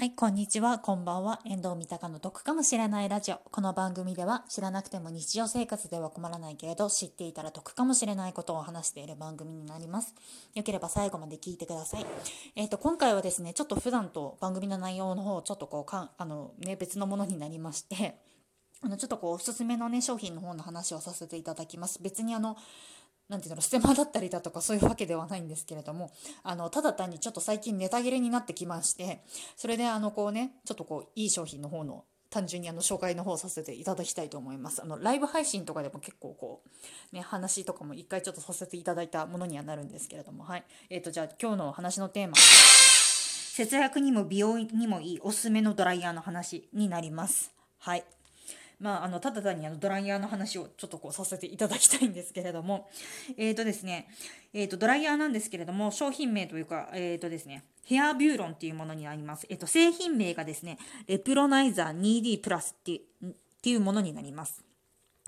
[0.00, 1.40] はい、こんにちは、こんばんは。
[1.44, 3.40] 遠藤三鷹の得かもしれないラジオ。
[3.50, 10.14] この番組では知らなくても日常生活では困らないけれど、知っていたら得かもしれないことを話している番組になります。
[10.54, 12.06] よければ最後まで聞いてください。
[12.54, 18.20] えっ、と、今回はですね、ちょっと普段と番組の内容の方、ちょっとこうかあのね、別のものになりまして、
[18.80, 22.00] あの、ちょっとこう、おすすめのね、商品の方の話をさせていただきます。
[22.00, 22.56] 別にあの、
[23.28, 26.10] なんていうの、ステマだったりだとかそういうわけではないんですけれども、
[26.42, 29.22] あの、ただ単にちょっと最近ネタ切れになってきまして、
[29.56, 34.82] それであの、こうね、ちょっとこう、いい商品の方の単純にあの紹介の方させていただきたいと思います。
[34.82, 36.62] あのライブ配信とかでも結構こ
[37.12, 40.64] うね話とかも一回ちょっとさせていただいたものにはなるんですけれども、はい。
[40.90, 47.50] えっ、ー、とじゃあ今日の話のテーマ節約にも美容にもいいおすすめのドライヤーの話になります。
[47.78, 48.04] はい。
[48.80, 52.88] まあ、あの、ただ単にあのドライヤーの話をちょっとこうさせていただきたいんですけれども、
[53.36, 54.08] えっ、ー、とですね、
[54.52, 59.46] えっ、ー、と、ドライヤーなんですけれども、商品名というか、えっ、ー、とですね、ヘアビューロンっていうものになります。
[59.48, 60.78] えっ、と、製品名がですね、
[61.08, 63.00] レプロナイザー 2D プラスって
[63.64, 64.62] いうものになります。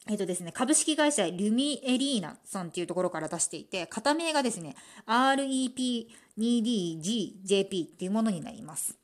[0.08, 8.99] えっ、とですね、株式会社ルミエリーナさんっていうところから出していて、型名がですね、REP2DGJP っていうものになります。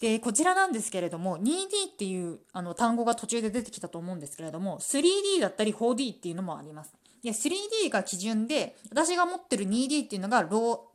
[0.00, 6.94] で、こちらなんですけれども、2D っていうあの単語が途中で出てきたと思うんですけれども、3D だったり 4D っていうのもあります。
[7.22, 10.92] で、3D が基準で、私が持ってる 2D っていうのがロ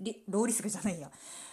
[0.00, 1.10] ー、ローリスクじゃないや、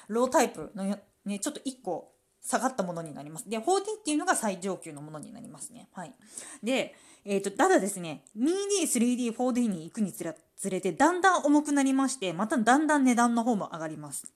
[0.07, 0.83] ロータイプの
[1.25, 2.12] ね、ちょっと1個
[2.43, 3.49] 下がったものになります。
[3.49, 5.87] で、4D っていうのが最上級のものになりますね。
[5.93, 6.13] はい。
[6.61, 10.23] で、えっ、ー、と、ただですね、2D、3D、4D に行くにつ
[10.69, 14.33] れて、だんだん重くなりまして、まただんだん値段の方も上がります。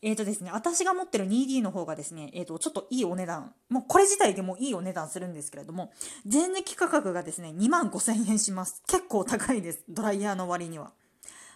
[0.00, 5.92] えっ、ー、とですね、私が持ってる 2D の方がですね、えっ、ー、と、ちょっといいお値段、もうこれ自体でもいいお値段するんですけれども、
[6.30, 8.82] 前値価格がですね、2万5千円します。
[8.88, 9.84] 結構高いです。
[9.88, 10.92] ドライヤーの割には。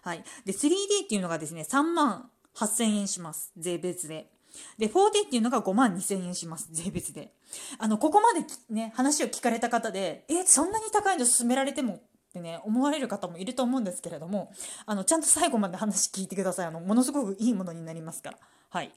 [0.03, 0.23] はい。
[0.45, 3.53] で、3D っていうのがですね、3万8千円します。
[3.57, 4.31] 税別で。
[4.79, 6.69] で、4D っていうのが5万2千円します。
[6.73, 7.33] 税別で。
[7.79, 11.99] あの、ここまでね、話を聞かれた方で、え、そんなに高いの勧められてもっ
[12.37, 14.53] てね思われる方もいると思うんですけれども
[14.85, 18.93] あのちゃんと最後まで話聞いてくださいあのものすごくいいものになりますからはい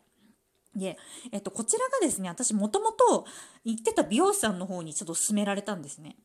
[0.76, 0.98] で、
[1.32, 3.26] えっと、こちらがですね私もともと
[3.64, 6.18] 行ってた美容師さんの方にちょっと勧められたんですね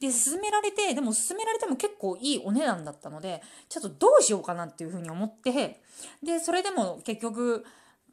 [0.00, 5.80] で勧められてでも勧められても結構いいお値段だったのでちょっとどうしようかなっていうふうに思って
[6.22, 7.64] でそれでも結局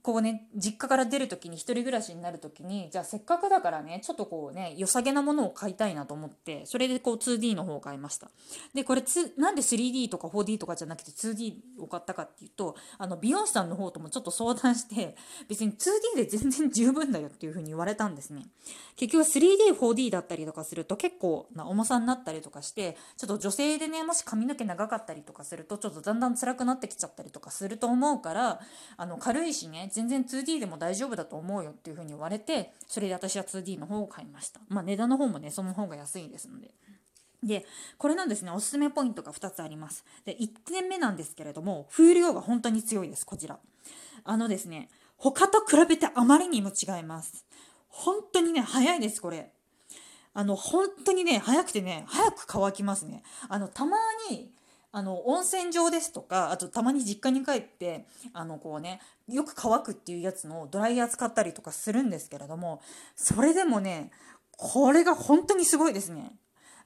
[0.03, 8.29] こうね実家から出る時に1人暮らしになる時にじゃあせっかくだからねちょっとこうね良さげなものを買いたいなと思ってそれでこう 2D の方を買いました。
[8.73, 15.15] でこれつなんで 3D とか 4D とかじゃなくて 2D を買ったかっていうとあの美容師さんの方ともちょっと相談して
[15.47, 18.47] 別に 2D で全然十分だよっていう風に言われたんですね。
[18.95, 28.59] 結局 3D4D だったりとかすると結構な重さになったりとかしてちょっと女性でねもし髪の毛長かったりとかするとちょっとだんだん辛くなってきちゃったりとかすると思うから
[28.97, 34.59] あの軽いしね全然 2D でも大丈夫だと思うよっていうふうに言われてそれで私は 2D の方を買いました。
[34.69, 36.71] まあ値段の方もねその方が安いですので。
[37.43, 37.65] で
[37.97, 38.51] これなんですね。
[38.51, 40.05] おすすめポイントが2つあります。
[40.25, 43.25] で1点目なんですけれども風量が本当に強いです。
[43.25, 43.59] こちら。
[44.23, 47.45] あのですね他と比べてあまりにも違います。
[47.87, 49.51] 本当にね早いですこれ。
[50.33, 53.23] あの本当にね早くてね早く乾きますね。
[53.49, 53.97] あのたま
[54.29, 54.51] に
[54.93, 62.81] あの温泉場ですとかあとたまに実家に帰ってあのこうねよく乾くっていうやつのドライヤー使ったりとかするんですけれども
[63.15, 64.11] それでもね
[64.51, 66.33] これが本当にすごいですね。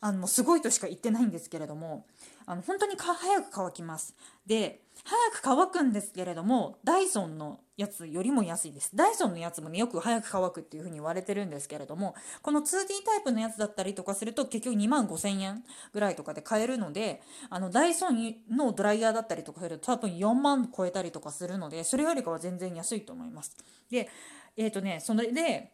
[0.01, 2.05] あのすごいとしか言ってないんですけれども
[2.45, 4.13] あの本当に早く乾きます。
[4.45, 8.95] で早く乾くんですけれどもダイソンのやつよりも安いです。
[8.95, 15.63] ダイソンのやつもねよく早く乾くっていう風に言われてるんですけれどもこの 2D タイプのやつだったりとかすると結局2万5000円
[15.93, 23.55] ぐらいとかで買えるのであのダイソンのドライヤーだったりとかすると多分4万超えたりとかするのでそれよりかは全然安いと思います。
[23.91, 24.09] で
[24.55, 25.71] えっ、ー、とねそれで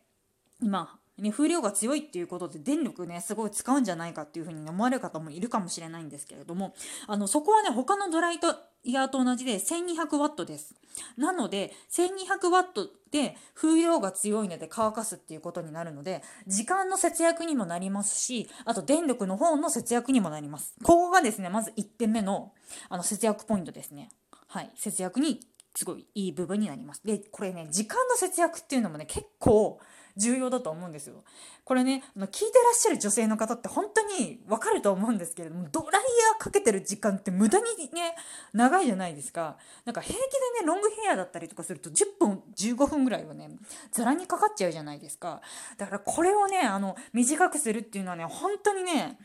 [0.62, 6.74] 今ね、風量が強いっていうことで電力ねすごい使うんじゃないかっていうふうに思われる方もいるかもしれないんですけれども
[7.06, 8.40] あのそこはね他のドライ
[8.84, 10.76] イヤーと同じで1200ワットです。
[11.18, 20.76] なので1200ワットで風量が強いので乾かすっていうことになるので時間の節約にもなりますしあと電力の方の節約にもなります。
[20.84, 22.54] ここがですねまず1点目の
[22.90, 24.10] あの節約ポイントですね。
[24.48, 25.40] はい、節約に
[25.76, 27.02] すごいいい部分になります。
[27.06, 29.80] でこれね時間の節約っていうのもね結構
[30.18, 31.24] 重要だと思うんですよ。
[31.64, 38.16] これねあの聞いてらっしゃる女性の方って本当にわかると思うんですけれどもドライヤーかけてる時間って無駄にね
[38.54, 39.58] 長いじゃないですか。
[39.86, 40.24] なんか平気で
[40.62, 43.50] ねロングヘアだったりとかすると10分15分ぐらいはね
[43.92, 45.42] ざらにかかっちゃうじゃないですか。
[45.78, 49.18] だからこれをねあの短くするっていうのはね本当にね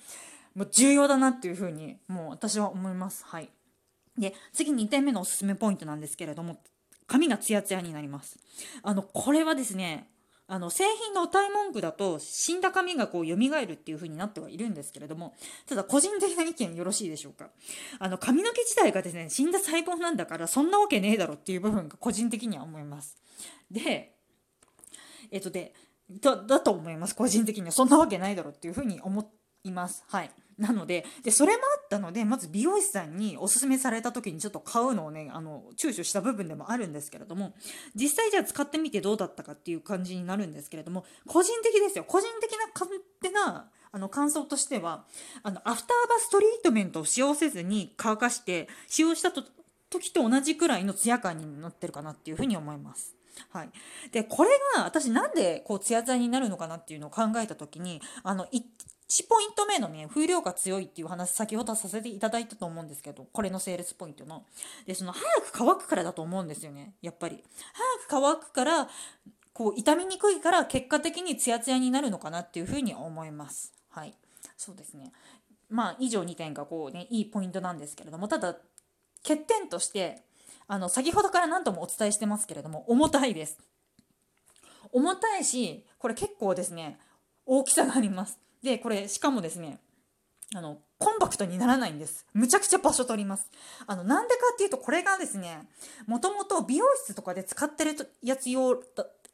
[0.55, 3.25] もう重要だなっていうふうにもう私は思います。
[3.25, 3.51] はい。
[4.19, 6.59] で次2点目のおすすめポイントなんですけれども
[7.07, 8.39] 髪がツヤツヤになります
[8.83, 10.09] あのこれはですね
[10.49, 15.35] あの製品の歌い文句だと死んだ髪がこう蘇るっていう風になってはいるんですけれども
[15.67, 17.51] ただ個人的な意見よろしいでしょうか？
[17.99, 23.17] あの髪の毛自体がですね死んだ細胞なんだからそんなわけねえだろっていう部分が個人的には思います。
[23.71, 24.15] で
[25.33, 25.75] えっとで
[26.09, 27.73] だだと思います個人的には。
[27.73, 29.31] そんなわけないだろっていう風に思って
[29.69, 30.05] います。
[30.09, 30.31] はい。
[30.59, 37.55] なのででそれもあったのでまず美容師さんにおすすめされた時にちょっと買うのをねあの躊躇した部分でもあるんですけれども
[37.95, 42.05] 実際じゃあ使ってみてどうだったかっていう感じになるんですけれども個人的ですよ。
[42.05, 42.91] 個人的な勝
[43.21, 45.05] 手なあの感想としては
[45.43, 49.43] あのアフターバストリートメントを使用せずに乾かして使用したと
[49.91, 53.15] 時と同じくらいのツヤ感になってるかなっていうふうに思います。
[53.51, 53.71] はい、
[54.13, 58.47] でこれが私なんでこうツヤツヤになるのかなっていうのを考えた時にあの
[59.09, 64.45] 1ポイント目のね、風量が強いっていう話、先ほどさせていただいたと思うんですけど、これのセールスポイントの。
[64.85, 67.45] で、その、早く乾くからだと思うんですよね、やっぱり。
[68.09, 68.89] 早く乾くから、
[69.53, 73.73] こう、傷みにくいから、結果的にツヤツヤになるのかなっていうふうに思います。
[73.91, 74.15] はい。
[74.57, 75.13] そうですね。
[75.69, 78.57] まあ、以上2点がこうね、いいポイントなんですけれども、ただ、
[79.23, 80.23] 欠点として、
[80.67, 83.59] あの、先ほどから何度もお伝えしてますけれども、重たいです。
[84.93, 86.99] 重たいし、これ結構ですね、
[87.45, 88.41] 大きさがあります。
[88.67, 89.79] で、これ、しかもですね、
[90.53, 92.27] あの、コンパクトにならないんです。
[92.35, 93.49] むちゃくちゃ場所取ります。
[93.87, 95.69] あの、なんでかっていうと、これがですね、
[96.07, 98.83] もともと美容室とかで使ってるやつ用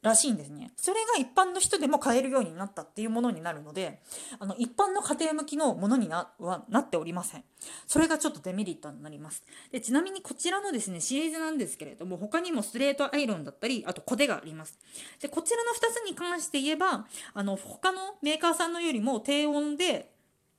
[0.03, 0.71] らしいんですね。
[0.75, 4.01] それが一般の人でも買えるようになったっていうものになるので、
[4.37, 7.43] あの、一般の家庭向きのものになはなっておりません。
[7.87, 9.43] それがちょっとデメリットになります。
[9.71, 14.77] で、ちなみにこちらのですね、シリーズなんですけれども、他にもストレートアイロンだったり、あとコテがあります。
[15.21, 20.11] で、こちらの2つに関して言えば、あの、他のメーカーさんのよりも低温で、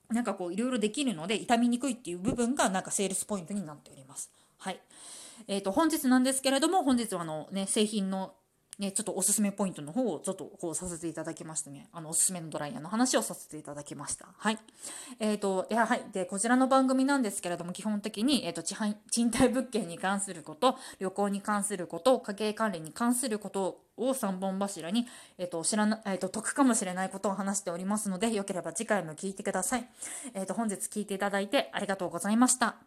[0.09, 4.31] なんかこういろいろできるので傷みにくいっていう部分がなんかセールスポイントになっております。
[4.59, 4.81] はい。
[5.49, 8.35] えっ、ー、と、本日なんですけれども、本日はあのね、製品の
[8.79, 14.27] ね、ちょっとおすすめポイントの方をちょっとこうさせていただきましてね、あの、おすすめのドライヤーの話をさせていただきました。
[14.37, 14.59] はい。
[15.21, 16.03] えっ、ー、と、いや、はい。
[16.13, 25.07] で、こちらの番組なんですけれども、基本的に、えっ、ー、と、賃貸物件に関すること、旅行に関すること、家計管理に関することを3本柱に、
[25.39, 29.89] えっ、ー、と、知らな、えっ、と、得かもしれないことを話しておりますので、よければ次回も聞いてください。
[30.35, 32.85] えっ、と、本日聞いていただいてありがとうございました。